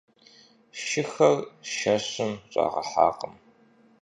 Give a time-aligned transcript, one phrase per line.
[0.83, 1.37] Шыхэр
[1.73, 3.33] шэщым щӀагъэхьакъым.